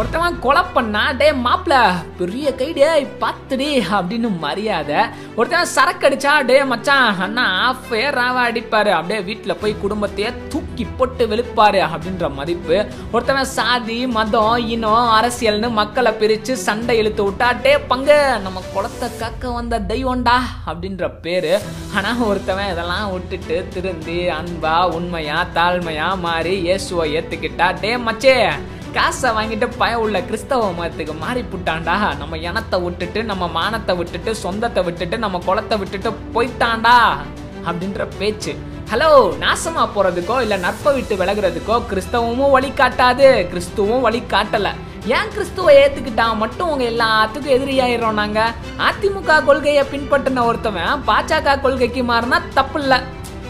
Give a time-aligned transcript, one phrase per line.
[0.00, 1.74] ஒருத்தவன் கொலை பண்ணா டே மாப்பிள
[2.18, 2.88] பெரிய கை டே
[3.22, 3.68] பார்த்துடி
[3.98, 4.98] அப்படின்னு மரியாதை.
[5.38, 8.90] ஒருத்தவன் சரக்கு அடிச்சா டே மச்சான் அண்ணா ஆஃப் ராவா அடிப்பாரு.
[8.96, 12.76] அப்படியே வீட்டில் போய் குடும்பத்தையே தூக்கி போட்டு வெளுப்பாரு அப்படின்ற மதிப்பு.
[13.14, 19.56] ஒருத்தவன் சாதி மதம் இனம் அரசியல்னு மக்களை பிரித்து சண்டை இழுத்து விட்டா டே பங்கு நம்ம குளத்தை காக்க
[19.58, 20.38] வந்த தெய்வம்டா
[20.70, 21.56] அப்படின்ற பேரு.
[21.96, 28.38] ஆனால் ஒருத்தவன் இதெல்லாம் விட்டுட்டு திருந்தி அன்பா உண்மையா தாழ்மையா மாறி இயேசுவை ஏற்றுக்கிட்டா டே மச்சே
[28.96, 31.94] காசை வாங்கிட்டு பயம் உள்ள கிறிஸ்தவ மதத்துக்கு மாறி புட்டாண்டா?
[32.20, 36.94] நம்ம இனத்தை விட்டுட்டு நம்ம மானத்தை விட்டுட்டு சொந்தத்தை விட்டுட்டு நம்ம குளத்தை விட்டுட்டு போயிட்டான்டா
[37.68, 38.52] அப்படின்ற பேச்சு.
[38.90, 39.10] ஹலோ
[39.42, 43.28] நாசமா போறதுக்கோ இல்ல நட்பை விட்டு விலகுறதுக்கோ கிறிஸ்தவமும் வழி காட்டாது.
[43.52, 44.70] கிறிஸ்துவும் வழி காட்டல.
[45.16, 48.40] ஏன் கிறிஸ்துவ ஏத்துக்கிட்டான் மட்டும் உங்க எல்லாத்துக்கும் எதிரியாயிரோம் நாங்க?
[48.88, 53.00] அதிமுக கொள்கையை பின்பற்றின ஒருத்தவன் பாஜக கொள்கைக்கு மாறினா தப்பு இல்லை.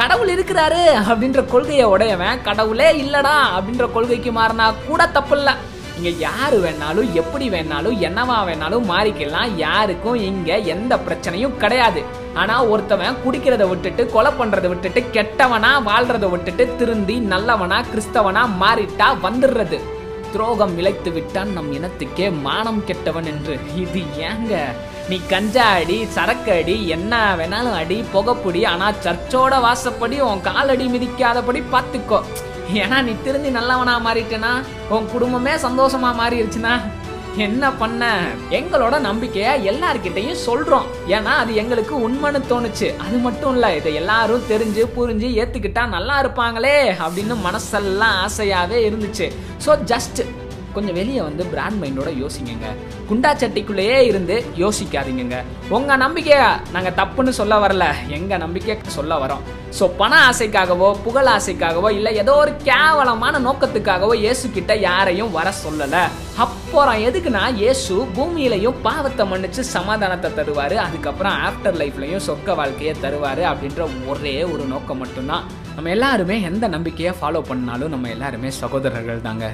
[0.00, 5.54] கடவுள் இருக்கிறாரு அப்படின்ற கொள்கையை உடையவன் கடவுளே இல்லடா அப்படின்ற கொள்கைக்கு மாறினா கூட தப்பு இல்லை
[5.96, 9.54] இங்கே யார் வேணாலும் எப்படி வேணாலும் என்னவா வேணாலும் மாறிக்கலாம்.
[9.64, 12.00] யாருக்கும் இங்கே எந்த பிரச்சனையும் கிடையாது.
[12.40, 19.80] ஆனால் ஒருத்தவன் குடிக்கிறத விட்டுட்டு கொலை பண்ணுறதை விட்டுட்டு கெட்டவனா வாழ்கிறத விட்டுட்டு திருந்தி நல்லவனா கிறிஸ்தவனா மாறிட்டா வந்துடுறது.
[20.32, 23.58] துரோகம் இழைத்து விட்டான் நம் இனத்துக்கே மானம் கெட்டவன் என்று.
[23.76, 24.54] இது ஏங்க?
[25.08, 31.62] நீ கஞ்சா அடி சரக்கு அடி என்ன வேணாலும் அடி புகைப்பொடி ஆனா சர்ச்சோட வாசப்படி உன் காலடி மிதிக்காதபடி
[31.72, 32.20] பார்த்துக்கோ.
[32.74, 34.52] ஏன்னா நீ திருந்தி நல்லவனா மாறிட்டேனா?
[34.88, 36.74] உன் குடும்பமே சந்தோஷமா மாறிடுச்சுன்னா
[37.38, 38.04] என்ன பண்ண?
[38.50, 40.86] எங்களோட நம்பிக்கைய எல்லார்கிட்டையும் சொல்றோம்.
[41.08, 42.96] ஏன்னா அது எங்களுக்கு உண்மைன்னு தோணுச்சு.
[42.96, 49.28] அது மட்டும் இல்ல இதை எல்லாரும் தெரிஞ்சு புரிஞ்சு ஏத்துக்கிட்டா நல்லா இருப்பாங்களே அப்படின்னு மனசெல்லாம் ஆசையாவே இருந்துச்சு.
[49.66, 50.20] ஸோ ஜஸ்ட்
[50.74, 52.68] கொஞ்சம் வெளியே வந்து பிராண்ட் மைண்டோட யோசிங்கங்க.
[53.10, 55.38] குண்டா சட்டிக்குள்ளேயே இருந்து யோசிக்காதீங்கங்க.
[55.76, 56.40] உங்க நம்பிக்கைய
[56.74, 57.86] நாங்க தப்புன்னு சொல்ல வரல.
[58.18, 59.44] எங்க நம்பிக்கை சொல்ல வரோம்.
[59.78, 66.02] ஸோ பண ஆசைக்காகவோ புகழ் ஆசைக்காகவோ இல்லை ஏதோ ஒரு கேவலமான நோக்கத்துக்காகவோ இயேசு கிட்ட யாரையும் வர சொல்லலை.
[66.44, 70.76] அப்புறம் எதுக்குன்னா இயேசு பூமியிலையும் பாவத்தை மன்னிச்சு சமாதானத்தை தருவார்.
[70.86, 75.46] அதுக்கப்புறம் ஆஃப்டர் லைஃப்லையும் சொக்க வாழ்க்கையை தருவார் அப்படின்ற ஒரே ஒரு நோக்கம் மட்டும்தான்.
[75.76, 79.46] நம்ம எல்லாருமே எந்த நம்பிக்கையை ஃபாலோ பண்ணாலும் நம்ம எல்லாருமே சகோதரர்கள் தாங்க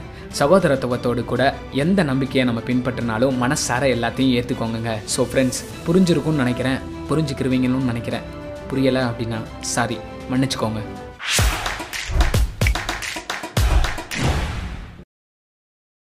[1.05, 1.45] சகோதரத்துவத்தோடு கூட
[1.85, 6.79] எந்த நம்பிக்கையை நம்ம பின்பற்றினாலும் மனசார எல்லாத்தையும் ஏற்றுக்கோங்க ஸோ ஃப்ரெண்ட்ஸ் புரிஞ்சிருக்கும்னு நினைக்கிறேன்.
[7.11, 8.27] புரிஞ்சுக்கிருவீங்கன்னு நினைக்கிறேன்.
[8.71, 9.41] புரியலை அப்படின்னா
[9.75, 9.99] சாரி
[10.31, 10.83] மன்னிச்சுக்கோங்க.